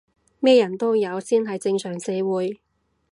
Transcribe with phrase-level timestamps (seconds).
[0.39, 2.59] 咩人都有先係正常社會